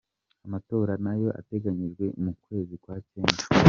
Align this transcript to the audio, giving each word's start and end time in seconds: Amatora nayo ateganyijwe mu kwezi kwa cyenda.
Amatora 0.45 0.93
nayo 1.05 1.29
ateganyijwe 1.39 2.05
mu 2.23 2.31
kwezi 2.41 2.73
kwa 2.83 2.95
cyenda. 3.09 3.43